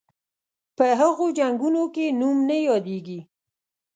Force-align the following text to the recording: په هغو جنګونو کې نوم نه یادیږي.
په 0.77 0.85
هغو 0.99 1.25
جنګونو 1.39 1.83
کې 1.93 2.05
نوم 2.19 2.37
نه 2.49 2.57
یادیږي. 2.67 3.19